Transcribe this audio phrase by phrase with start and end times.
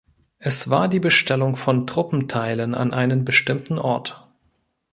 [0.39, 4.27] Es war die Bestellung von Truppenteilen an einen bestimmten Ort.